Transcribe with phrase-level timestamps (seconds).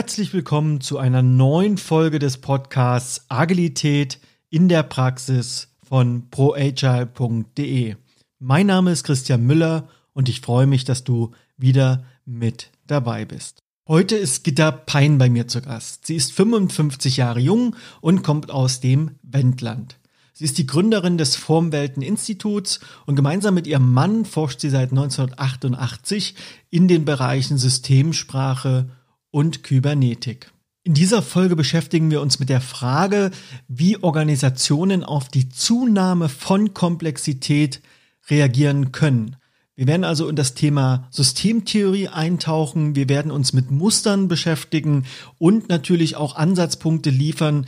[0.00, 7.96] Herzlich willkommen zu einer neuen Folge des Podcasts Agilität in der Praxis von proagile.de.
[8.38, 13.58] Mein Name ist Christian Müller und ich freue mich, dass du wieder mit dabei bist.
[13.86, 16.06] Heute ist Gitta Pein bei mir zu Gast.
[16.06, 19.98] Sie ist 55 Jahre jung und kommt aus dem Wendland.
[20.32, 26.36] Sie ist die Gründerin des Formwelten-Instituts und gemeinsam mit ihrem Mann forscht sie seit 1988
[26.70, 28.88] in den Bereichen Systemsprache
[29.30, 30.50] und Kybernetik.
[30.82, 33.30] In dieser Folge beschäftigen wir uns mit der Frage,
[33.68, 37.80] wie Organisationen auf die Zunahme von Komplexität
[38.28, 39.36] reagieren können.
[39.76, 45.04] Wir werden also in das Thema Systemtheorie eintauchen, wir werden uns mit Mustern beschäftigen
[45.38, 47.66] und natürlich auch Ansatzpunkte liefern,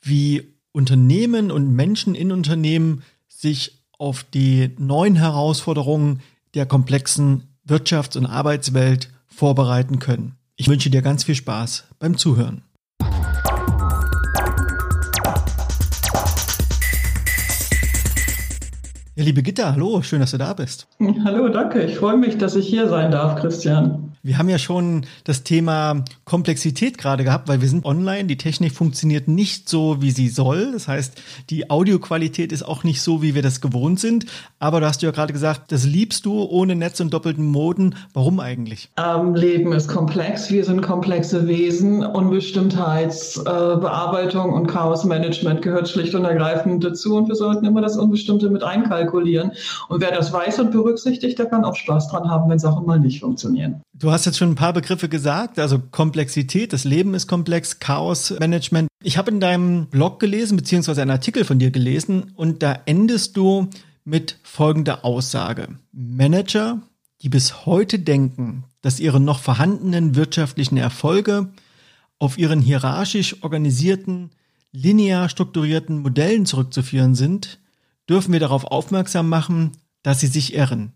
[0.00, 6.20] wie Unternehmen und Menschen in Unternehmen sich auf die neuen Herausforderungen
[6.54, 10.36] der komplexen Wirtschafts- und Arbeitswelt vorbereiten können.
[10.56, 12.62] Ich wünsche dir ganz viel Spaß beim Zuhören.
[19.16, 20.88] Ja, liebe Gitta, hallo, schön, dass du da bist.
[21.24, 21.84] Hallo, danke.
[21.84, 24.14] Ich freue mich, dass ich hier sein darf, Christian.
[24.24, 28.24] Wir haben ja schon das Thema Komplexität gerade gehabt, weil wir sind online.
[28.24, 30.72] Die Technik funktioniert nicht so, wie sie soll.
[30.72, 31.20] Das heißt,
[31.50, 34.24] die Audioqualität ist auch nicht so, wie wir das gewohnt sind.
[34.58, 37.96] Aber du hast ja gerade gesagt, das liebst du ohne Netz und doppelten Moden.
[38.14, 38.88] Warum eigentlich?
[38.96, 40.50] Ähm, Leben ist komplex.
[40.50, 42.02] Wir sind komplexe Wesen.
[42.02, 47.16] Unbestimmtheitsbearbeitung äh, und Chaosmanagement gehört schlicht und ergreifend dazu.
[47.16, 49.03] Und wir sollten immer das Unbestimmte mit einkalkulieren.
[49.12, 53.00] Und wer das weiß und berücksichtigt, der kann auch Spaß dran haben, wenn Sachen mal
[53.00, 53.82] nicht funktionieren.
[53.92, 58.88] Du hast jetzt schon ein paar Begriffe gesagt, also Komplexität, das Leben ist komplex, Chaosmanagement.
[59.02, 63.36] Ich habe in deinem Blog gelesen, beziehungsweise einen Artikel von dir gelesen, und da endest
[63.36, 63.68] du
[64.04, 65.68] mit folgender Aussage.
[65.92, 66.82] Manager,
[67.22, 71.48] die bis heute denken, dass ihre noch vorhandenen wirtschaftlichen Erfolge
[72.18, 74.30] auf ihren hierarchisch organisierten,
[74.72, 77.60] linear strukturierten Modellen zurückzuführen sind,
[78.08, 79.72] dürfen wir darauf aufmerksam machen,
[80.02, 80.92] dass sie sich irren.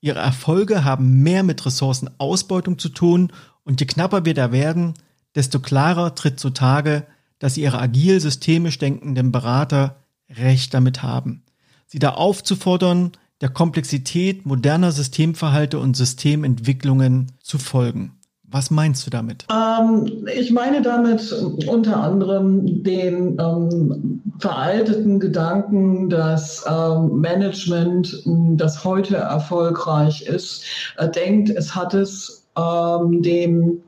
[0.00, 3.32] Ihre Erfolge haben mehr mit Ressourcenausbeutung zu tun
[3.64, 4.94] und je knapper wir da werden,
[5.34, 7.06] desto klarer tritt zutage,
[7.38, 9.96] dass ihre agil systemisch denkenden Berater
[10.28, 11.42] Recht damit haben.
[11.86, 18.18] Sie da aufzufordern, der Komplexität moderner Systemverhalte und Systementwicklungen zu folgen.
[18.52, 19.46] Was meinst du damit?
[19.50, 21.32] Ähm, ich meine damit
[21.66, 28.22] unter anderem den ähm, veralteten Gedanken, dass ähm, Management,
[28.58, 30.64] das heute erfolgreich ist,
[30.98, 33.82] äh, denkt, es hat es ähm, dem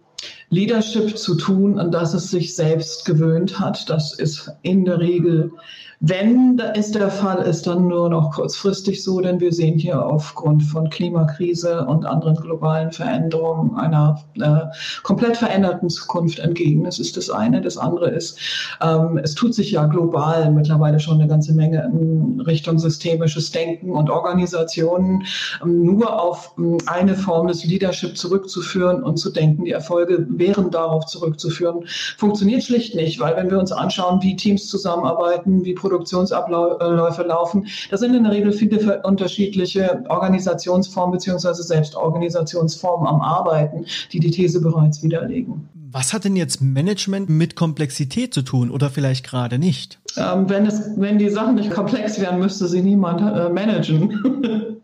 [0.49, 3.91] Leadership zu tun, an das es sich selbst gewöhnt hat.
[3.91, 5.51] Das ist in der Regel
[6.01, 10.63] wenn es der Fall ist, dann nur noch kurzfristig so, denn wir sehen hier aufgrund
[10.63, 14.67] von Klimakrise und anderen globalen Veränderungen einer äh,
[15.03, 16.85] komplett veränderten Zukunft entgegen.
[16.85, 17.61] Das ist das eine.
[17.61, 18.39] Das andere ist,
[18.83, 23.93] ähm, es tut sich ja global mittlerweile schon eine ganze Menge in Richtung systemisches Denken
[23.93, 25.25] und Organisationen.
[25.63, 30.71] Ähm, nur auf ähm, eine Form des Leadership zurückzuführen und zu denken, die Erfolge wären
[30.71, 31.85] darauf zurückzuführen,
[32.17, 37.67] funktioniert schlicht nicht, weil wenn wir uns anschauen, wie Teams zusammenarbeiten, wie Produktionsabläufe laufen.
[37.91, 41.53] Das sind in der Regel viele unterschiedliche Organisationsformen bzw.
[41.53, 45.69] Selbstorganisationsformen am Arbeiten, die die These bereits widerlegen.
[45.93, 50.01] Was hat denn jetzt Management mit Komplexität zu tun oder vielleicht gerade nicht?
[50.17, 54.81] Ähm, wenn, es, wenn die Sachen nicht komplex wären, müsste sie niemand äh, managen.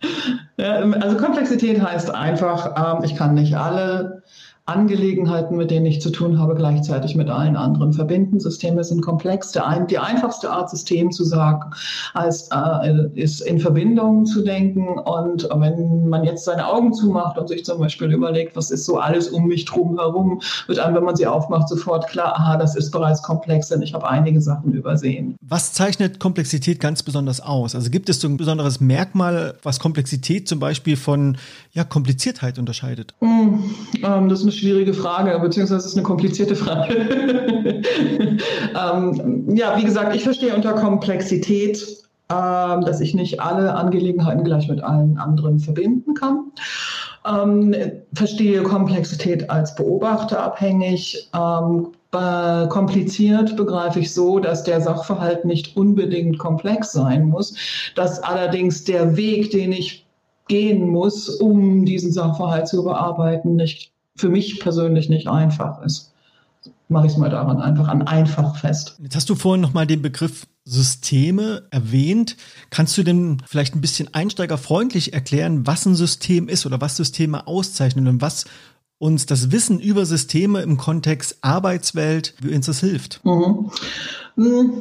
[0.56, 4.21] ja, also Komplexität heißt einfach, ähm, ich kann nicht alle
[4.64, 8.38] Angelegenheiten, mit denen ich zu tun habe, gleichzeitig mit allen anderen verbinden.
[8.38, 9.56] Systeme sind komplex.
[9.56, 11.72] Ein, die einfachste Art, System zu sagen,
[12.14, 14.98] als, äh, ist in Verbindungen zu denken.
[14.98, 18.98] Und wenn man jetzt seine Augen zumacht und sich zum Beispiel überlegt, was ist so
[18.98, 22.76] alles um mich drum herum, wird einem, wenn man sie aufmacht, sofort klar, aha, das
[22.76, 25.34] ist bereits komplex, denn ich habe einige Sachen übersehen.
[25.40, 27.74] Was zeichnet Komplexität ganz besonders aus?
[27.74, 31.36] Also gibt es so ein besonderes Merkmal, was Komplexität zum Beispiel von
[31.72, 33.14] ja, Kompliziertheit unterscheidet?
[33.20, 33.58] Mm,
[34.04, 36.94] ähm, das ist eine schwierige Frage, beziehungsweise ist eine komplizierte Frage.
[38.74, 41.86] ähm, ja, wie gesagt, ich verstehe unter Komplexität,
[42.30, 46.52] ähm, dass ich nicht alle Angelegenheiten gleich mit allen anderen verbinden kann.
[47.26, 47.74] Ähm,
[48.14, 51.30] verstehe Komplexität als beobachterabhängig.
[51.34, 57.54] Ähm, äh, kompliziert begreife ich so, dass der Sachverhalt nicht unbedingt komplex sein muss,
[57.94, 60.06] dass allerdings der Weg, den ich
[60.48, 66.12] gehen muss, um diesen Sachverhalt zu bearbeiten, nicht für mich persönlich nicht einfach ist.
[66.88, 68.96] Mache ich es mal daran einfach an einfach fest.
[69.02, 72.36] Jetzt hast du vorhin nochmal den Begriff Systeme erwähnt.
[72.70, 77.46] Kannst du denn vielleicht ein bisschen einsteigerfreundlich erklären, was ein System ist oder was Systeme
[77.46, 78.44] auszeichnen und was
[78.98, 83.24] uns das Wissen über Systeme im Kontext Arbeitswelt, wie uns das hilft?
[83.24, 83.70] Mhm.
[84.36, 84.72] Hm.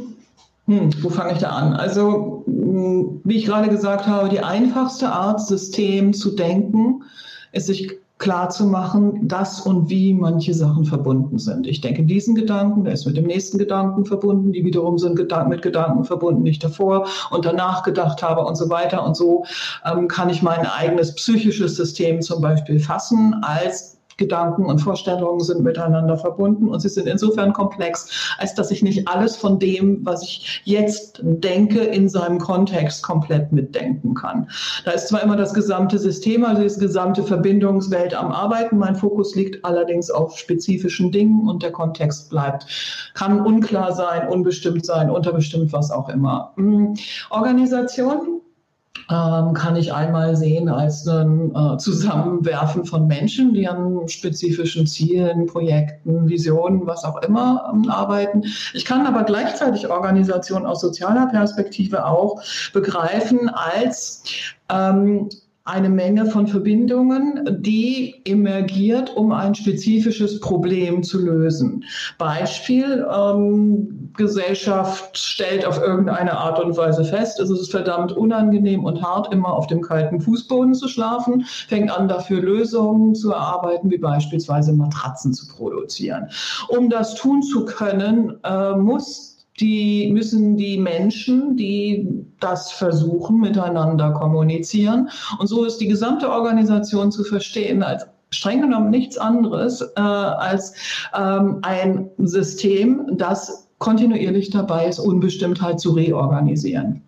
[0.68, 1.74] Hm, wo fange ich da an?
[1.74, 7.04] Also, hm, wie ich gerade gesagt habe, die einfachste Art, System zu denken,
[7.52, 11.68] ist sich klar zu machen, dass und wie manche Sachen verbunden sind.
[11.68, 15.16] Ich denke diesen Gedanken, der ist mit dem nächsten Gedanken verbunden, die wiederum sind
[15.50, 19.04] mit Gedanken verbunden, die ich davor und danach gedacht habe und so weiter.
[19.04, 19.44] Und so
[19.84, 25.64] ähm, kann ich mein eigenes psychisches System zum Beispiel fassen als Gedanken und Vorstellungen sind
[25.64, 30.22] miteinander verbunden und sie sind insofern komplex, als dass ich nicht alles von dem, was
[30.22, 34.48] ich jetzt denke, in seinem Kontext komplett mitdenken kann.
[34.86, 38.78] Da ist zwar immer das gesamte System, also die gesamte Verbindungswelt am Arbeiten.
[38.78, 42.68] Mein Fokus liegt allerdings auf spezifischen Dingen und der Kontext bleibt.
[43.16, 46.54] Kann unklar sein, unbestimmt sein, unterbestimmt, was auch immer.
[46.58, 46.94] Hm.
[47.32, 48.42] Organisation
[49.12, 56.30] kann ich einmal sehen als ein äh, Zusammenwerfen von Menschen, die an spezifischen Zielen, Projekten,
[56.30, 58.44] Visionen, was auch immer ähm, arbeiten.
[58.74, 62.42] Ich kann aber gleichzeitig Organisation aus sozialer Perspektive auch
[62.72, 64.24] begreifen als
[64.70, 65.30] ähm,
[65.64, 71.86] eine Menge von Verbindungen, die emergiert, um ein spezifisches Problem zu lösen.
[72.18, 79.04] Beispiel, ähm, Gesellschaft stellt auf irgendeine Art und Weise fest, es ist verdammt unangenehm und
[79.04, 84.00] hart, immer auf dem kalten Fußboden zu schlafen, fängt an, dafür Lösungen zu erarbeiten, wie
[84.00, 86.28] beispielsweise Matratzen zu produzieren.
[86.70, 92.08] Um das tun zu können, äh, muss die müssen die Menschen, die
[92.40, 95.10] das versuchen, miteinander kommunizieren.
[95.40, 100.74] Und so ist die gesamte Organisation zu verstehen als streng genommen nichts anderes äh, als
[101.14, 107.04] ähm, ein System, das kontinuierlich dabei ist, Unbestimmtheit zu reorganisieren.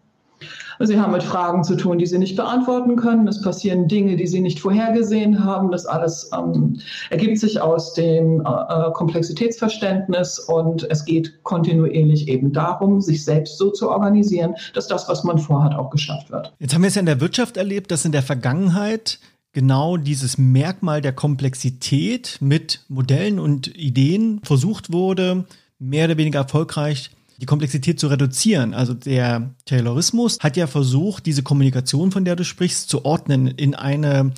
[0.80, 3.28] Sie haben mit Fragen zu tun, die Sie nicht beantworten können.
[3.28, 5.72] Es passieren Dinge, die Sie nicht vorhergesehen haben.
[5.72, 6.80] Das alles ähm,
[7.10, 13.58] ergibt sich aus dem äh, äh, Komplexitätsverständnis und es geht kontinuierlich eben darum, sich selbst
[13.58, 16.54] so zu organisieren, dass das, was man vorhat, auch geschafft wird.
[16.60, 19.20] Jetzt haben wir es ja in der Wirtschaft erlebt, dass in der Vergangenheit
[19.54, 25.46] genau dieses Merkmal der Komplexität mit Modellen und Ideen versucht wurde,
[25.80, 28.74] mehr oder weniger erfolgreich die Komplexität zu reduzieren.
[28.74, 33.76] Also der Taylorismus hat ja versucht, diese Kommunikation, von der du sprichst, zu ordnen in
[33.76, 34.32] eine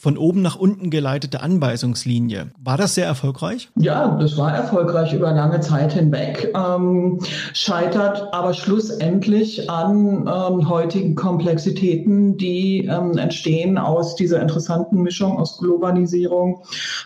[0.00, 2.52] von oben nach unten geleitete Anweisungslinie.
[2.58, 3.68] War das sehr erfolgreich?
[3.76, 6.54] Ja, das war erfolgreich über lange Zeit hinweg.
[6.56, 7.18] Ähm,
[7.52, 15.58] scheitert aber schlussendlich an ähm, heutigen Komplexitäten, die ähm, entstehen aus dieser interessanten Mischung aus
[15.58, 16.62] Globalisierung,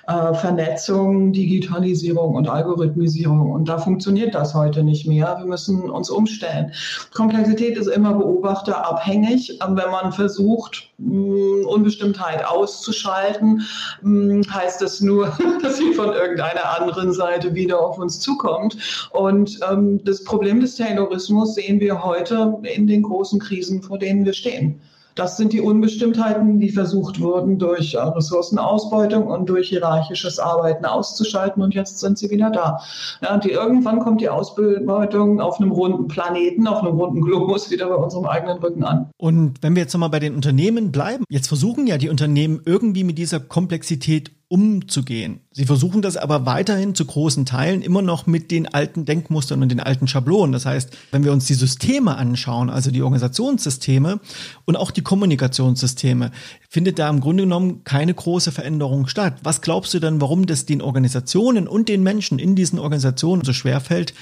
[0.06, 3.50] äh, Vernetzung, Digitalisierung und Algorithmisierung.
[3.50, 5.34] Und da funktioniert das heute nicht mehr.
[5.40, 6.70] Wir müssen uns umstellen.
[7.12, 9.58] Komplexität ist immer beobachterabhängig.
[9.66, 12.48] Wenn man versucht, Unbestimmtheit
[12.84, 13.64] auszuschalten,
[14.52, 19.08] heißt das nur, dass sie von irgendeiner anderen Seite wieder auf uns zukommt.
[19.10, 24.24] Und ähm, das Problem des Taylorismus sehen wir heute in den großen Krisen, vor denen
[24.24, 24.80] wir stehen.
[25.14, 31.62] Das sind die Unbestimmtheiten, die versucht wurden, durch Ressourcenausbeutung und durch hierarchisches Arbeiten auszuschalten.
[31.62, 32.80] Und jetzt sind sie wieder da.
[33.22, 37.88] Ja, die, irgendwann kommt die Ausbeutung auf einem runden Planeten, auf einem runden Globus wieder
[37.88, 39.10] bei unserem eigenen Rücken an.
[39.16, 43.04] Und wenn wir jetzt nochmal bei den Unternehmen bleiben, jetzt versuchen ja die Unternehmen irgendwie
[43.04, 45.40] mit dieser Komplexität umzugehen.
[45.50, 49.68] Sie versuchen das aber weiterhin zu großen Teilen immer noch mit den alten Denkmustern und
[49.68, 50.52] den alten Schablonen.
[50.52, 54.20] Das heißt, wenn wir uns die Systeme anschauen, also die Organisationssysteme
[54.64, 56.30] und auch die Kommunikationssysteme,
[56.68, 59.38] findet da im Grunde genommen keine große Veränderung statt.
[59.42, 63.52] Was glaubst du denn, warum das den Organisationen und den Menschen in diesen Organisationen so
[63.52, 64.14] schwer fällt,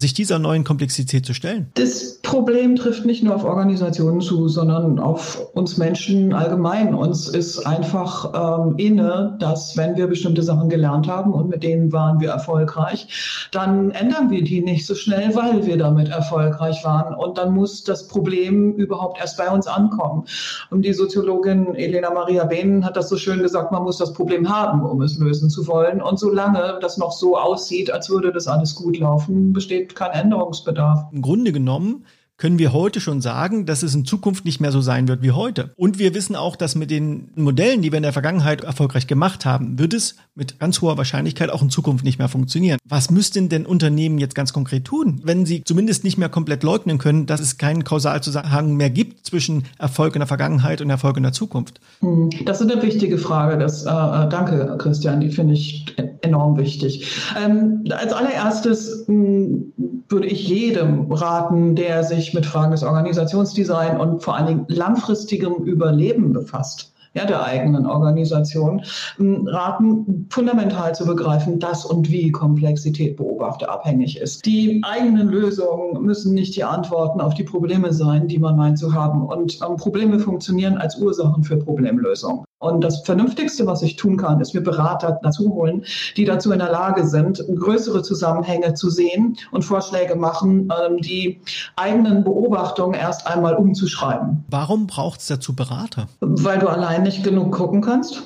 [0.00, 1.72] sich dieser neuen Komplexität zu stellen?
[1.74, 6.94] Das Problem trifft nicht nur auf Organisationen zu, sondern auf uns Menschen allgemein.
[6.94, 11.92] Uns ist einfach ähm, inne, dass wenn wir bestimmte Sachen gelernt haben und mit denen
[11.92, 17.12] waren wir erfolgreich, dann ändern wir die nicht so schnell, weil wir damit erfolgreich waren.
[17.12, 20.26] Und dann muss das Problem überhaupt erst bei uns ankommen.
[20.70, 24.48] Und die Soziologin Elena Maria Behn hat das so schön gesagt, man muss das Problem
[24.48, 26.00] haben, um es lösen zu wollen.
[26.00, 30.12] Und solange das noch so aussieht, als würde das alles gut laufen, besteht gibt keinen
[30.12, 31.06] Änderungsbedarf.
[31.12, 32.04] Im Grunde genommen
[32.36, 35.32] können wir heute schon sagen, dass es in Zukunft nicht mehr so sein wird wie
[35.32, 35.72] heute.
[35.74, 39.44] Und wir wissen auch, dass mit den Modellen, die wir in der Vergangenheit erfolgreich gemacht
[39.44, 42.78] haben, wird es mit ganz hoher Wahrscheinlichkeit auch in Zukunft nicht mehr funktionieren.
[42.84, 46.98] Was müssten denn Unternehmen jetzt ganz konkret tun, wenn sie zumindest nicht mehr komplett leugnen
[46.98, 51.24] können, dass es keinen Kausalzusammenhang mehr gibt zwischen Erfolg in der Vergangenheit und Erfolg in
[51.24, 51.80] der Zukunft?
[52.00, 53.58] Hm, das ist eine wichtige Frage.
[53.58, 55.20] Das, äh, äh danke, Christian.
[55.20, 55.86] Die finde ich
[56.22, 57.20] enorm wichtig.
[57.42, 59.72] Ähm, als allererstes mh, hm,
[60.08, 65.54] würde ich jedem raten, der sich mit Fragen des Organisationsdesign und vor allen Dingen langfristigem
[65.64, 68.82] Überleben befasst ja, der eigenen Organisation,
[69.18, 74.44] ähm, raten, fundamental zu begreifen, dass und wie Komplexität beobachterabhängig ist.
[74.46, 78.94] Die eigenen Lösungen müssen nicht die Antworten auf die Probleme sein, die man meint zu
[78.94, 79.26] haben.
[79.26, 82.44] Und ähm, Probleme funktionieren als Ursachen für Problemlösung.
[82.60, 85.84] Und das Vernünftigste, was ich tun kann, ist mir Berater dazu holen,
[86.16, 91.40] die dazu in der Lage sind, größere Zusammenhänge zu sehen und Vorschläge machen, ähm, die
[91.76, 94.44] eigenen Beobachtungen erst einmal umzuschreiben.
[94.50, 96.08] Warum braucht es dazu Berater?
[96.20, 98.24] Weil du allein nicht genug gucken kannst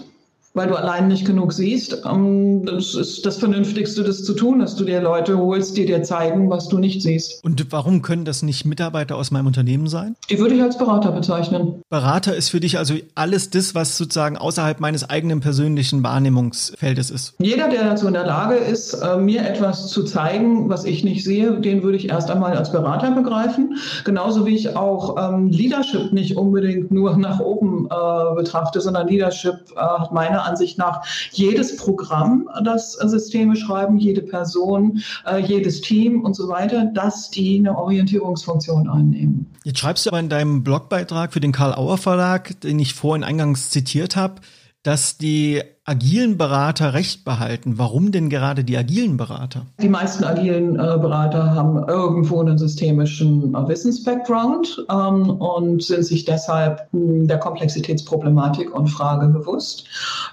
[0.55, 2.03] weil du allein nicht genug siehst.
[2.05, 6.03] Ähm, das ist das Vernünftigste, das zu tun, dass du dir Leute holst, die dir
[6.03, 7.43] zeigen, was du nicht siehst.
[7.45, 10.17] Und warum können das nicht Mitarbeiter aus meinem Unternehmen sein?
[10.31, 11.83] Die würde ich als Berater bezeichnen.
[11.89, 17.35] Berater ist für dich also alles das, was sozusagen außerhalb meines eigenen persönlichen Wahrnehmungsfeldes ist.
[17.39, 21.25] Jeder, der dazu in der Lage ist, äh, mir etwas zu zeigen, was ich nicht
[21.25, 23.77] sehe, den würde ich erst einmal als Berater begreifen.
[24.05, 29.55] Genauso wie ich auch ähm, Leadership nicht unbedingt nur nach oben äh, betrachte, sondern Leadership
[29.77, 36.23] äh, hat meine Ansicht nach jedes Programm, das Systeme schreiben, jede Person, äh, jedes Team
[36.23, 39.47] und so weiter, dass die eine Orientierungsfunktion einnehmen.
[39.65, 43.25] Jetzt schreibst du aber in deinem Blogbeitrag für den Karl Auer Verlag, den ich vorhin
[43.25, 44.37] eingangs zitiert habe,
[44.83, 47.77] dass die agilen Berater Recht behalten.
[47.77, 49.67] Warum denn gerade die agilen Berater?
[49.81, 56.25] Die meisten agilen äh, Berater haben irgendwo einen systemischen äh, Wissensbackground ähm, und sind sich
[56.25, 59.89] deshalb mh, hm, der Komplexitätsproblematik und Frage bewusst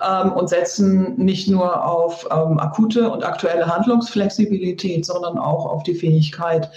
[0.08, 5.96] ähm, und setzen nicht nur auf ähm, akute und aktuelle Handlungsflexibilität, sondern auch auf die
[5.96, 6.70] Fähigkeit,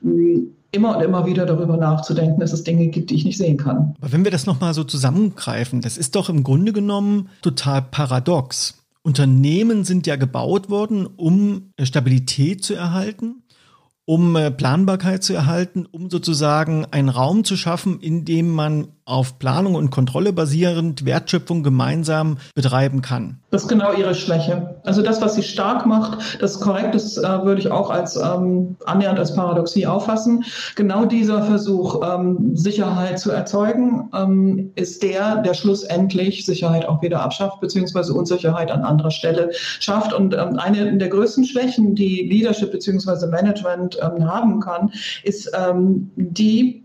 [0.00, 3.38] mh, hm, immer und immer wieder darüber nachzudenken, dass es Dinge gibt, die ich nicht
[3.38, 3.94] sehen kann.
[4.00, 8.82] Aber wenn wir das nochmal so zusammengreifen, das ist doch im Grunde genommen total paradox.
[9.02, 13.42] Unternehmen sind ja gebaut worden, um Stabilität zu erhalten
[14.06, 19.38] um äh, Planbarkeit zu erhalten, um sozusagen einen Raum zu schaffen, in dem man auf
[19.38, 23.38] Planung und Kontrolle basierend Wertschöpfung gemeinsam betreiben kann.
[23.50, 24.80] Das ist genau ihre Schwäche.
[24.82, 28.76] Also das, was sie stark macht, das korrekt ist, äh, würde ich auch als ähm,
[28.84, 30.44] annähernd als Paradoxie auffassen.
[30.74, 37.22] Genau dieser Versuch, ähm, Sicherheit zu erzeugen, ähm, ist der, der schlussendlich Sicherheit auch wieder
[37.22, 40.12] abschafft, beziehungsweise Unsicherheit an anderer Stelle schafft.
[40.14, 44.90] Und ähm, eine der größten Schwächen, die Leadership beziehungsweise Management ähm, haben kann,
[45.22, 46.82] ist ähm, die,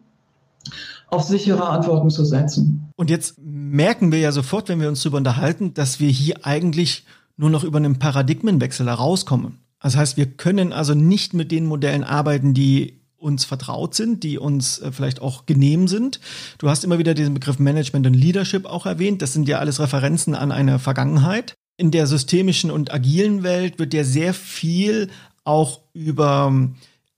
[1.11, 2.89] auf sichere Antworten zu setzen.
[2.95, 7.05] Und jetzt merken wir ja sofort, wenn wir uns darüber unterhalten, dass wir hier eigentlich
[7.37, 9.59] nur noch über einen Paradigmenwechsel herauskommen.
[9.81, 14.39] Das heißt, wir können also nicht mit den Modellen arbeiten, die uns vertraut sind, die
[14.39, 16.19] uns äh, vielleicht auch genehm sind.
[16.57, 19.21] Du hast immer wieder diesen Begriff Management und Leadership auch erwähnt.
[19.21, 21.53] Das sind ja alles Referenzen an eine Vergangenheit.
[21.77, 25.09] In der systemischen und agilen Welt wird ja sehr viel
[25.43, 26.69] auch über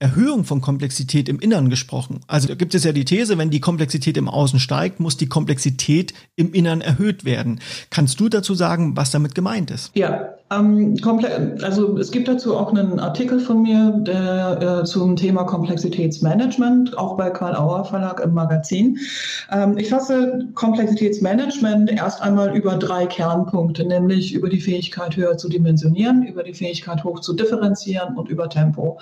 [0.04, 2.20] Erhöhung von Komplexität im Innern gesprochen.
[2.28, 5.28] Also da gibt es ja die These, wenn die Komplexität im Außen steigt, muss die
[5.28, 7.62] Komplexität im Innern erhöht werden.
[7.90, 9.92] Kannst du dazu sagen, was damit gemeint ist?
[9.96, 10.96] Ja, ähm,
[11.62, 17.16] also es gibt dazu auch einen Artikel von mir der, äh, zum Thema Komplexitätsmanagement, auch
[17.16, 19.00] bei Karl Auer Verlag im Magazin.
[19.52, 25.50] Ähm, ich fasse Komplexitätsmanagement erst einmal über drei Kernpunkte, nämlich über die Fähigkeit höher zu
[25.50, 29.00] dimensionieren, über die Fähigkeit hoch zu differenzieren und über Tempo.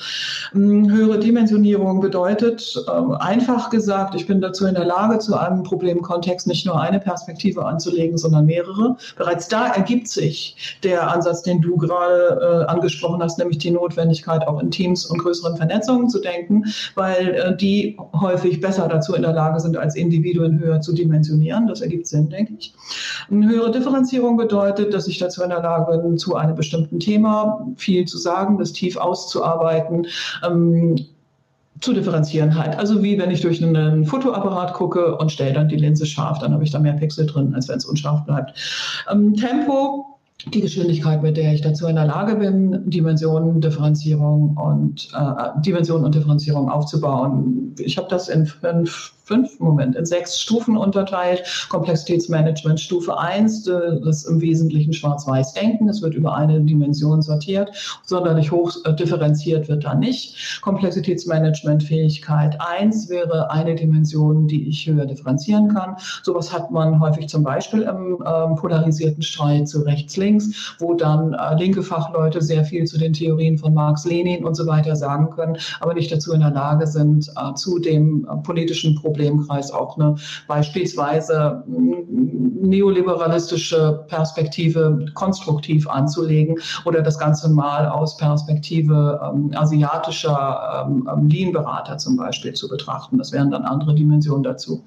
[0.54, 5.64] Ähm, höhere Dimensionierung bedeutet, ähm, einfach gesagt, ich bin dazu in der Lage, zu einem
[5.64, 8.96] Problemkontext nicht nur eine Perspektive anzulegen, sondern mehrere.
[9.18, 14.48] Bereits da ergibt sich der Ansatz den du gerade äh, angesprochen hast, nämlich die Notwendigkeit,
[14.48, 19.22] auch in Teams und größeren Vernetzungen zu denken, weil äh, die häufig besser dazu in
[19.22, 21.68] der Lage sind, als Individuen höher zu dimensionieren.
[21.68, 22.74] Das ergibt Sinn, denke ich.
[23.30, 27.66] Eine höhere Differenzierung bedeutet, dass ich dazu in der Lage bin, zu einem bestimmten Thema
[27.76, 30.08] viel zu sagen, das tief auszuarbeiten.
[30.74, 31.06] Ähm,
[31.82, 32.78] zu differenzieren halt.
[32.78, 36.54] Also wie wenn ich durch einen Fotoapparat gucke und stelle dann die Linse scharf, dann
[36.54, 38.54] habe ich da mehr Pixel drin, als wenn es unscharf bleibt.
[39.12, 40.06] Ähm, Tempo
[40.48, 46.06] die Geschwindigkeit, mit der ich dazu in der Lage bin, Dimensionen, Differenzierung und äh, Dimensionen
[46.06, 47.76] und Differenzierung aufzubauen.
[47.78, 51.68] Ich habe das in fünf fünf, Moment, in sechs Stufen unterteilt.
[51.70, 55.88] Komplexitätsmanagement Stufe 1, äh, das ist im Wesentlichen Schwarz-Weiß-Denken.
[55.88, 57.72] Es wird über eine Dimension sortiert.
[58.06, 60.60] Sonderlich hoch äh, differenziert wird da nicht.
[60.62, 65.96] Komplexitätsmanagement Fähigkeit 1 wäre eine Dimension, die ich höher differenzieren kann.
[66.24, 71.56] Sowas hat man häufig zum Beispiel im ähm, polarisierten Streit zu rechts-links, wo dann äh,
[71.56, 75.56] linke Fachleute sehr viel zu den Theorien von Marx, Lenin und so weiter sagen können,
[75.80, 79.98] aber nicht dazu in der Lage sind, äh, zu dem äh, politischen Problem Problemkreis auch
[79.98, 80.16] eine
[80.48, 91.28] beispielsweise neoliberalistische Perspektive konstruktiv anzulegen oder das Ganze mal aus Perspektive ähm, asiatischer ähm, ähm
[91.28, 93.18] Lean-Berater zum Beispiel zu betrachten.
[93.18, 94.84] Das wären dann andere Dimensionen dazu.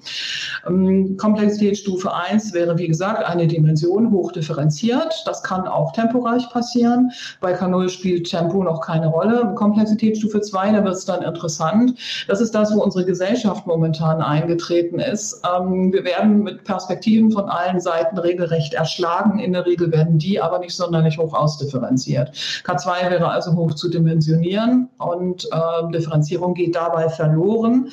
[0.67, 5.23] Ähm, Komplexitätsstufe 1 wäre, wie gesagt, eine Dimension hoch differenziert.
[5.25, 7.11] Das kann auch temporeich passieren.
[7.41, 9.53] Bei K0 spielt Tempo noch keine Rolle.
[9.55, 11.95] Komplexitätsstufe 2, da wird es dann interessant.
[12.27, 15.41] Das ist das, wo unsere Gesellschaft momentan eingetreten ist.
[15.45, 19.39] Ähm, wir werden mit Perspektiven von allen Seiten regelrecht erschlagen.
[19.39, 22.31] In der Regel werden die aber nicht sonderlich hoch ausdifferenziert.
[22.63, 27.89] K2 wäre also hoch zu dimensionieren und äh, Differenzierung geht dabei verloren.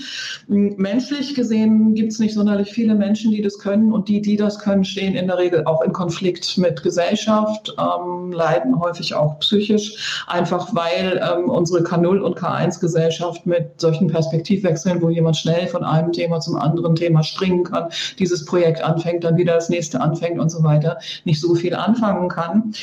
[0.48, 4.58] Menschlich gesehen gibt es nicht sonderlich viele Menschen, die das können und die, die das
[4.58, 10.24] können, stehen in der Regel auch in Konflikt mit Gesellschaft, ähm, leiden häufig auch psychisch,
[10.26, 16.11] einfach weil ähm, unsere K0 und K1-Gesellschaft mit solchen Perspektivwechseln, wo jemand schnell von einem
[16.12, 20.50] Thema zum anderen Thema springen kann, dieses Projekt anfängt, dann wieder das nächste anfängt und
[20.50, 22.74] so weiter, nicht so viel anfangen kann.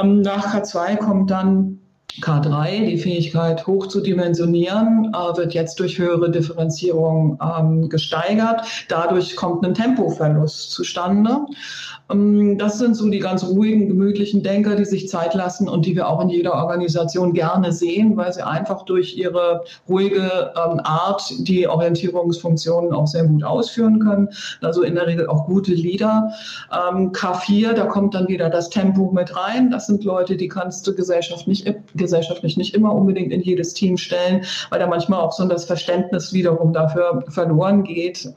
[0.00, 1.79] Ähm, nach K2 kommt dann
[2.20, 8.62] K3, die Fähigkeit hoch zu dimensionieren, äh, wird jetzt durch höhere Differenzierung ähm, gesteigert.
[8.88, 11.46] Dadurch kommt ein Tempoverlust zustande.
[12.10, 15.94] Ähm, das sind so die ganz ruhigen, gemütlichen Denker, die sich Zeit lassen und die
[15.94, 21.32] wir auch in jeder Organisation gerne sehen, weil sie einfach durch ihre ruhige ähm, Art
[21.38, 24.28] die Orientierungsfunktionen auch sehr gut ausführen können.
[24.60, 26.32] Also in der Regel auch gute Leader.
[26.72, 29.70] Ähm, K4, da kommt dann wieder das Tempo mit rein.
[29.70, 31.66] Das sind Leute, die kannst du Gesellschaft nicht,
[32.00, 36.32] gesellschaftlich nicht immer unbedingt in jedes Team stellen, weil da manchmal auch so das Verständnis
[36.32, 38.28] wiederum dafür verloren geht,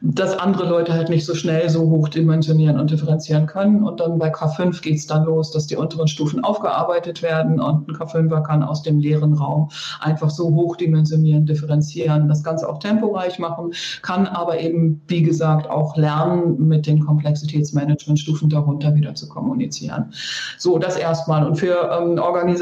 [0.00, 3.84] dass andere Leute halt nicht so schnell so hoch dimensionieren definieren und differenzieren können.
[3.84, 7.88] Und dann bei K5 geht es dann los, dass die unteren Stufen aufgearbeitet werden und
[7.88, 13.38] ein K5er kann aus dem leeren Raum einfach so hochdimensionieren, differenzieren, das Ganze auch temporeich
[13.38, 20.12] machen, kann aber eben, wie gesagt, auch lernen, mit den Komplexitätsmanagementstufen darunter wieder zu kommunizieren.
[20.58, 21.46] So, das erstmal.
[21.46, 22.61] Und für ähm, Organisationen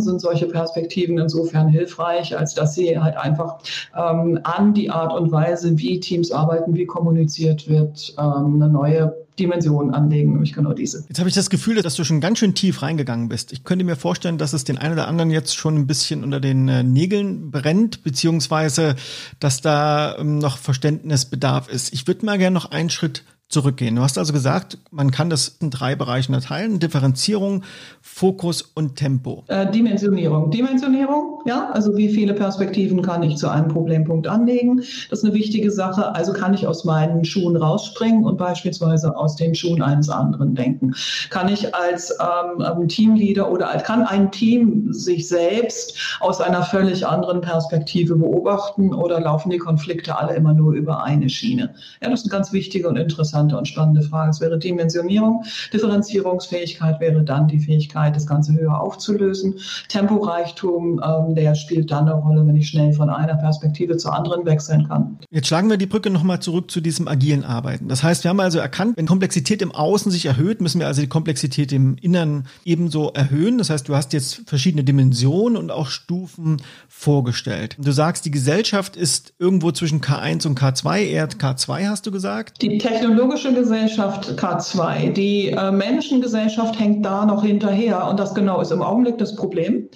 [0.00, 3.58] sind solche Perspektiven insofern hilfreich, als dass sie halt einfach
[3.96, 9.14] ähm, an die Art und Weise, wie Teams arbeiten, wie kommuniziert wird, ähm, eine neue
[9.38, 11.04] Dimensionen anlegen, nämlich genau diese.
[11.08, 13.52] Jetzt habe ich das Gefühl, dass du schon ganz schön tief reingegangen bist.
[13.52, 16.38] Ich könnte mir vorstellen, dass es den einen oder anderen jetzt schon ein bisschen unter
[16.38, 18.94] den äh, Nägeln brennt, beziehungsweise
[19.40, 21.94] dass da ähm, noch Verständnisbedarf ist.
[21.94, 23.94] Ich würde mal gerne noch einen Schritt zurückgehen.
[23.94, 26.78] Du hast also gesagt, man kann das in drei Bereichen erteilen.
[26.78, 27.62] Differenzierung,
[28.00, 29.44] Fokus und Tempo.
[29.48, 30.50] Äh, Dimensionierung.
[30.50, 34.78] Dimensionierung, ja, also wie viele Perspektiven kann ich zu einem Problempunkt anlegen?
[35.10, 36.14] Das ist eine wichtige Sache.
[36.14, 40.94] Also kann ich aus meinen Schuhen rausspringen und beispielsweise aus den Schuhen eines anderen denken.
[41.30, 46.62] Kann ich als ähm, ähm Teamleader oder als, kann ein Team sich selbst aus einer
[46.62, 51.74] völlig anderen Perspektive beobachten oder laufen die Konflikte alle immer nur über eine Schiene?
[52.02, 54.30] Ja, das ist eine ganz wichtige und interessante interessante und spannende Frage.
[54.30, 55.44] Es wäre Dimensionierung.
[55.72, 59.54] Differenzierungsfähigkeit wäre dann die Fähigkeit, das Ganze höher aufzulösen.
[59.88, 64.44] Temporeichtum, ähm, der spielt dann eine Rolle, wenn ich schnell von einer Perspektive zur anderen
[64.44, 65.18] wechseln kann.
[65.30, 67.88] Jetzt schlagen wir die Brücke nochmal zurück zu diesem agilen Arbeiten.
[67.88, 71.00] Das heißt, wir haben also erkannt, wenn Komplexität im Außen sich erhöht, müssen wir also
[71.00, 73.58] die Komplexität im Innern ebenso erhöhen.
[73.58, 77.76] Das heißt, du hast jetzt verschiedene Dimensionen und auch Stufen vorgestellt.
[77.78, 82.62] Du sagst, die Gesellschaft ist irgendwo zwischen K1 und K2, eher K2 hast du gesagt?
[82.62, 85.10] Die Technologie ökologische Gesellschaft K2.
[85.12, 88.06] Die äh, Menschengesellschaft hängt da noch hinterher.
[88.06, 89.88] Und das genau ist im Augenblick das Problem,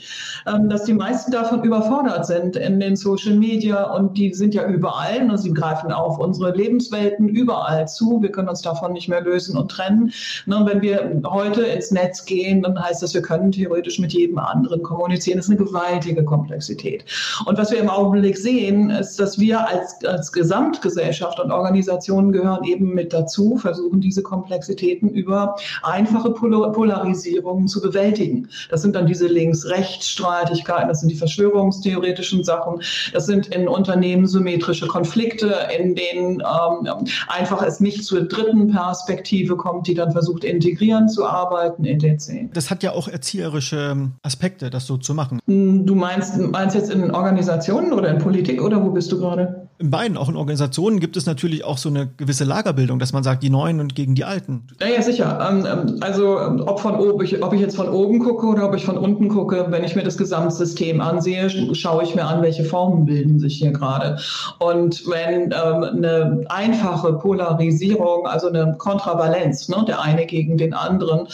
[0.46, 4.66] ähm, dass die meisten davon überfordert sind in den Social Media und die sind ja
[4.66, 8.22] überall und sie greifen auf unsere Lebenswelten überall zu.
[8.22, 10.12] Wir können uns davon nicht mehr lösen und trennen.
[10.46, 14.38] Ne, wenn wir heute ins Netz gehen, dann heißt das, wir können theoretisch mit jedem
[14.38, 15.36] anderen kommunizieren.
[15.36, 17.04] Das ist eine gewaltige Komplexität.
[17.44, 22.64] Und was wir im Augenblick sehen, ist, dass wir als, als Gesamtgesellschaft und Organisationen gehören
[22.64, 28.48] eben mit dazu dazu, versuchen diese Komplexitäten über einfache Polarisierungen zu bewältigen.
[28.70, 32.80] Das sind dann diese Links-Rechts-Streitigkeiten, das sind die verschwörungstheoretischen Sachen,
[33.12, 39.56] das sind in Unternehmen symmetrische Konflikte, in denen ähm, einfach es nicht zur dritten Perspektive
[39.56, 42.06] kommt, die dann versucht, integrierend zu arbeiten, etc.
[42.52, 45.40] Das hat ja auch erzieherische Aspekte, das so zu machen.
[45.46, 49.65] Du meinst, meinst jetzt in Organisationen oder in Politik oder wo bist du gerade?
[49.78, 53.22] In beiden, auch in Organisationen gibt es natürlich auch so eine gewisse Lagerbildung, dass man
[53.22, 54.62] sagt, die Neuen und gegen die Alten.
[54.80, 55.38] Ja, ja sicher.
[55.46, 58.86] Ähm, ähm, also ob, von oben, ob ich jetzt von oben gucke oder ob ich
[58.86, 63.04] von unten gucke, wenn ich mir das Gesamtsystem ansehe, schaue ich mir an, welche Formen
[63.04, 64.18] bilden sich hier gerade.
[64.60, 71.28] Und wenn ähm, eine einfache Polarisierung, also eine Kontravalenz, ne, der eine gegen den anderen,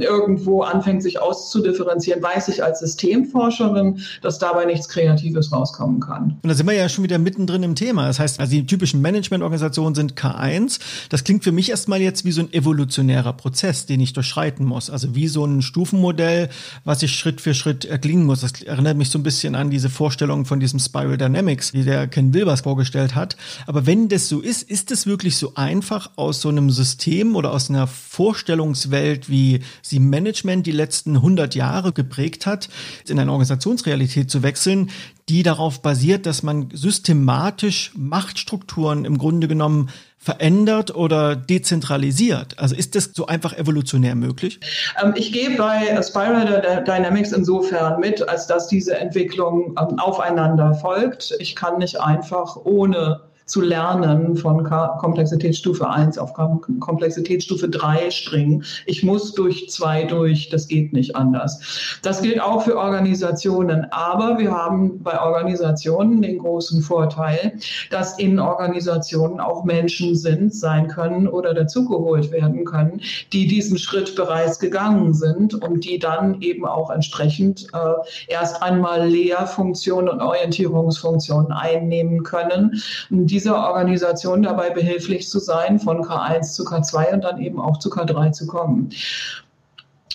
[0.00, 6.38] irgendwo anfängt sich auszudifferenzieren, weiß ich als Systemforscherin, dass dabei nichts Kreatives rauskommen kann.
[6.42, 8.08] Und da sind wir ja schon wieder mittendrin im Thema Thema.
[8.08, 10.80] Das heißt, also die typischen Managementorganisationen sind K1.
[11.08, 14.90] Das klingt für mich erstmal jetzt wie so ein evolutionärer Prozess, den ich durchschreiten muss.
[14.90, 16.48] Also wie so ein Stufenmodell,
[16.82, 18.40] was ich Schritt für Schritt erklingen muss.
[18.40, 22.08] Das erinnert mich so ein bisschen an diese Vorstellung von diesem Spiral Dynamics, die der
[22.08, 23.36] Ken Wilbers vorgestellt hat.
[23.68, 27.52] Aber wenn das so ist, ist es wirklich so einfach aus so einem System oder
[27.52, 32.68] aus einer Vorstellungswelt, wie sie Management die letzten 100 Jahre geprägt hat,
[33.06, 34.90] in eine Organisationsrealität zu wechseln,
[35.28, 42.58] die darauf basiert, dass man systematisch Machtstrukturen im Grunde genommen verändert oder dezentralisiert?
[42.58, 44.60] Also ist das so einfach evolutionär möglich?
[45.02, 51.34] Ähm, ich gehe bei Spiral Dynamics insofern mit, als dass diese Entwicklung ähm, aufeinander folgt.
[51.38, 58.64] Ich kann nicht einfach ohne zu lernen von Komplexitätsstufe 1 auf Komplexitätsstufe 3 springen.
[58.86, 61.98] Ich muss durch zwei durch, das geht nicht anders.
[62.02, 67.52] Das gilt auch für Organisationen, aber wir haben bei Organisationen den großen Vorteil,
[67.90, 73.00] dass in Organisationen auch Menschen sind, sein können oder dazugeholt werden können,
[73.32, 77.78] die diesen Schritt bereits gegangen sind und die dann eben auch entsprechend äh,
[78.26, 82.82] erst einmal Lehrfunktionen und Orientierungsfunktionen einnehmen können.
[83.10, 87.78] Die dieser Organisation dabei behilflich zu sein, von K1 zu K2 und dann eben auch
[87.78, 88.88] zu K3 zu kommen.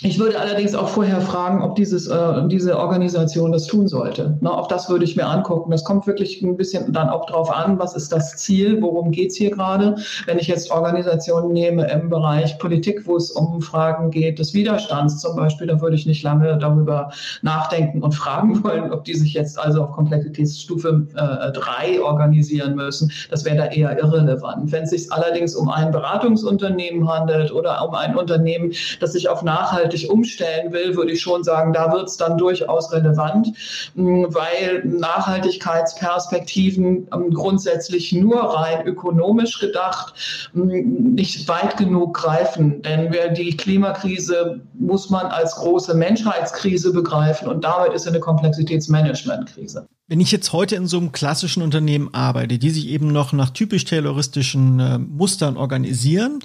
[0.04, 4.36] Ich würde allerdings auch vorher fragen, ob dieses, äh, diese Organisation das tun sollte.
[4.42, 5.70] Na, auch das würde ich mir angucken.
[5.70, 9.30] Das kommt wirklich ein bisschen dann auch drauf an, was ist das Ziel, worum geht
[9.30, 9.96] es hier gerade.
[10.26, 15.20] Wenn ich jetzt Organisationen nehme im Bereich Politik, wo es um Fragen geht des Widerstands
[15.20, 17.12] zum Beispiel, da würde ich nicht lange darüber
[17.44, 23.12] nachdenken und fragen wollen, ob die sich jetzt also auf Komplexitätsstufe äh, 3 organisieren müssen.
[23.30, 24.72] Das wäre da eher irrelevant.
[24.72, 29.44] Wenn es sich allerdings um ein Beratungsunternehmen handelt oder um ein Unternehmen, das sich auf
[29.44, 33.50] Nachhaltigkeit nachhaltig umstellen will, würde ich schon sagen, da wird es dann durchaus relevant,
[33.96, 40.14] hm, weil Nachhaltigkeitsperspektiven ähm, grundsätzlich nur rein ökonomisch gedacht
[40.54, 42.82] hm, nicht weit genug greifen.
[42.82, 49.88] Denn die Klimakrise muss man als große Menschheitskrise begreifen und damit ist eine Komplexitätsmanagementkrise.
[50.08, 53.52] Wenn ich jetzt heute in so einem klassischen Unternehmen arbeite, die sich eben noch nach
[53.52, 56.40] typisch tayloristischen äh, Mustern organisieren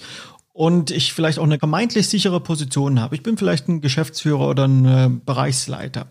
[0.56, 3.14] und ich vielleicht auch eine vermeintlich sichere Position habe.
[3.14, 6.06] Ich bin vielleicht ein Geschäftsführer oder ein äh, Bereichsleiter.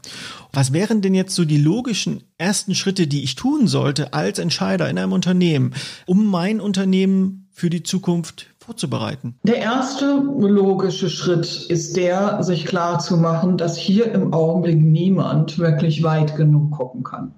[0.53, 4.87] Was wären denn jetzt so die logischen ersten Schritte, die ich tun sollte als Entscheider
[4.87, 5.73] in einem Unternehmen,
[6.05, 9.39] um mein Unternehmen für die Zukunft vorzubereiten?
[9.41, 15.57] Der erste logische Schritt ist der, sich klar zu machen, dass hier im Augenblick niemand
[15.57, 17.33] wirklich weit genug gucken kann.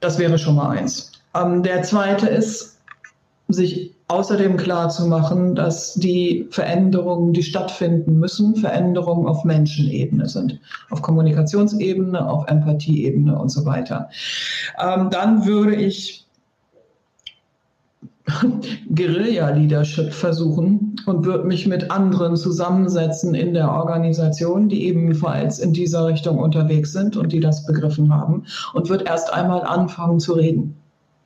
[0.00, 1.12] Das wäre schon mal eins.
[1.34, 2.78] Ähm, der zweite ist,
[3.48, 10.58] sich außerdem klar zu machen, dass die Veränderungen, die stattfinden müssen, Veränderungen auf Menschenebene sind,
[10.90, 14.10] auf Kommunikationsebene, auf Empathieebene und so weiter.
[14.82, 16.26] Ähm, dann würde ich
[18.94, 26.06] Guerilla-Leadership versuchen und würde mich mit anderen zusammensetzen in der Organisation, die ebenfalls in dieser
[26.06, 28.44] Richtung unterwegs sind und die das begriffen haben
[28.74, 30.79] und würde erst einmal anfangen zu reden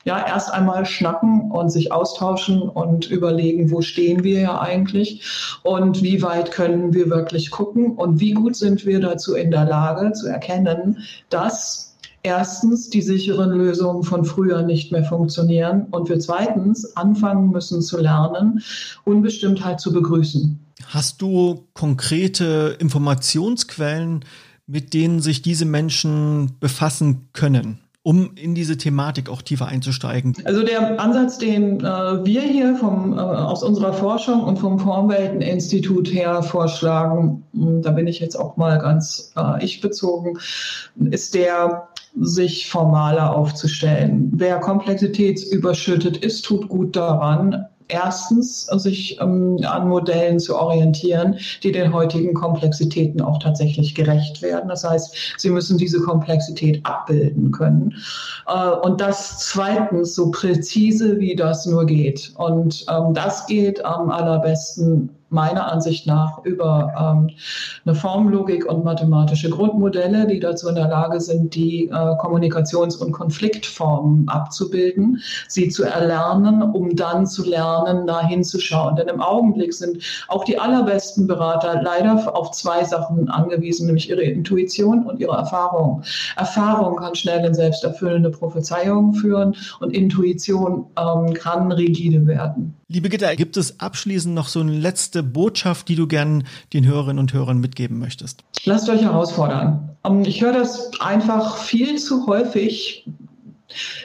[0.05, 5.23] ja, erst einmal schnacken und sich austauschen und überlegen, wo stehen wir ja eigentlich
[5.63, 9.65] und wie weit können wir wirklich gucken und wie gut sind wir dazu in der
[9.65, 10.99] Lage zu erkennen,
[11.31, 17.83] dass erstens die sicheren Lösungen von früher nicht mehr funktionieren und wir zweitens anfangen müssen
[17.83, 18.63] zu lernen,
[19.05, 20.59] Unbestimmtheit zu begrüßen.
[20.87, 24.25] Hast du konkrete Informationsquellen,
[24.67, 27.84] mit denen sich diese Menschen befassen können?
[28.05, 30.37] Um in diese Thematik auch tiefer einzusteigen?
[30.45, 36.13] Also der Ansatz, den äh, wir hier vom, äh, aus unserer Forschung und vom Formwelteninstitut
[36.13, 40.39] her vorschlagen, hm, da bin ich jetzt auch mal ganz äh, ich bezogen,
[41.11, 41.89] ist der,
[42.21, 44.31] sich formaler aufzustellen.
[44.35, 51.93] Wer komplexitätsüberschüttet ist, tut gut daran, erstens sich ähm, an Modellen zu orientieren, die den
[51.93, 54.69] heutigen Komplexitäten auch tatsächlich gerecht werden.
[54.69, 57.95] Das heißt, sie müssen diese Komplexität abbilden können.
[58.47, 62.33] Äh, und das zweitens so präzise, wie das nur geht.
[62.37, 67.31] Und ähm, das geht am allerbesten meiner Ansicht nach über ähm,
[67.85, 73.13] eine Formlogik und mathematische Grundmodelle, die dazu in der Lage sind, die äh, Kommunikations- und
[73.13, 78.97] Konfliktformen abzubilden, sie zu erlernen, um dann zu lernen, da hinzuschauen.
[78.97, 84.23] Denn im Augenblick sind auch die allerbesten Berater leider auf zwei Sachen angewiesen, nämlich ihre
[84.23, 86.03] Intuition und ihre Erfahrung.
[86.37, 92.75] Erfahrung kann schnell in selbsterfüllende Prophezeiungen führen und Intuition ähm, kann rigide werden.
[92.89, 97.19] Liebe Gitter, gibt es abschließend noch so eine letzte Botschaft, die du gern den Hörerinnen
[97.19, 98.45] und Hörern mitgeben möchtest?
[98.65, 99.97] Lasst euch herausfordern.
[100.05, 103.07] Ähm, ich höre das einfach viel zu häufig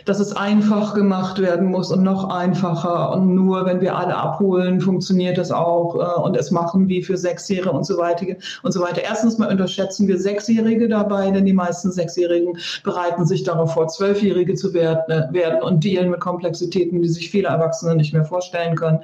[0.09, 3.11] dass es einfach gemacht werden muss und noch einfacher.
[3.11, 7.15] Und nur wenn wir alle abholen, funktioniert das auch äh, und es machen wie für
[7.15, 8.25] Sechsjährige und so weiter
[8.63, 9.03] und so weiter.
[9.03, 14.55] Erstens mal unterschätzen wir Sechsjährige dabei, denn die meisten Sechsjährigen bereiten sich darauf vor, Zwölfjährige
[14.55, 18.75] zu werden, äh, werden und dealen mit Komplexitäten, die sich viele Erwachsene nicht mehr vorstellen
[18.75, 19.01] können.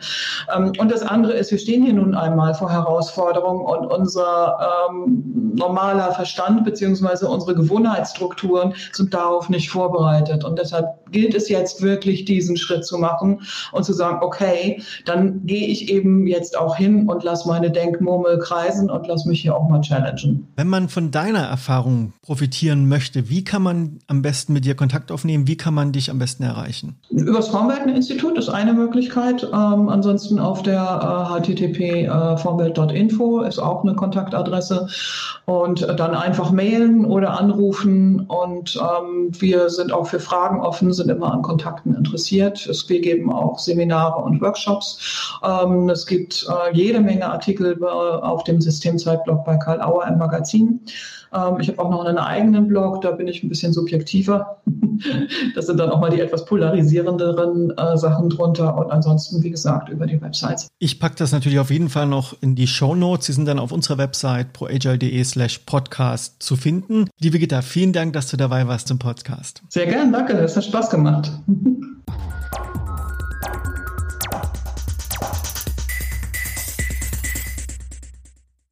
[0.56, 5.54] Ähm, und das andere ist, wir stehen hier nun einmal vor Herausforderungen und unser ähm,
[5.54, 10.44] normaler Verstand beziehungsweise unsere Gewohnheitsstrukturen sind darauf nicht vorbereitet.
[10.44, 15.46] Und deshalb gilt es jetzt wirklich, diesen Schritt zu machen und zu sagen, okay, dann
[15.46, 19.56] gehe ich eben jetzt auch hin und lass meine Denkmurmel kreisen und lass mich hier
[19.56, 20.48] auch mal challengen.
[20.56, 25.12] Wenn man von deiner Erfahrung profitieren möchte, wie kann man am besten mit dir Kontakt
[25.12, 25.48] aufnehmen?
[25.48, 27.00] Wie kann man dich am besten erreichen?
[27.10, 29.44] Über das Formwelten-Institut ist eine Möglichkeit.
[29.44, 34.88] Ähm, ansonsten auf der äh, http äh, formwelt.info ist auch eine Kontaktadresse.
[35.46, 38.22] Und äh, dann einfach mailen oder anrufen.
[38.22, 42.66] Und ähm, wir sind auch für Fragen offen, sind immer an Kontakten interessiert.
[42.68, 45.40] Es, wir geben auch Seminare und Workshops.
[45.44, 50.18] Ähm, es gibt äh, jede Menge Artikel äh, auf dem Systemzeitblog bei Karl Auer im
[50.18, 50.82] Magazin.
[51.34, 54.62] Ähm, ich habe auch noch einen eigenen Blog, da bin ich ein bisschen subjektiver.
[55.56, 59.90] das sind dann auch mal die etwas polarisierenderen äh, Sachen drunter und ansonsten, wie gesagt,
[59.90, 60.68] über die Websites.
[60.80, 63.28] Ich packe das natürlich auf jeden Fall noch in die Show Notes.
[63.28, 67.10] Sie sind dann auf unserer Website proagile.de slash podcast zu finden.
[67.20, 69.62] Liebe Gitta, vielen Dank, dass du dabei warst im Podcast.
[69.70, 71.32] Sehr gern, danke, es hat Spaß gemacht.